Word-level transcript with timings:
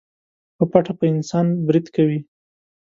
په 0.57 0.63
پټه 0.71 0.93
په 0.99 1.05
انسان 1.13 1.45
بريد 1.67 1.87
کوي. 1.95 2.19